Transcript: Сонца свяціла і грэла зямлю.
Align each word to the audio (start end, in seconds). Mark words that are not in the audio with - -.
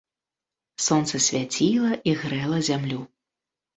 Сонца 0.85 1.21
свяціла 1.27 1.91
і 2.13 2.17
грэла 2.25 2.57
зямлю. 2.71 3.01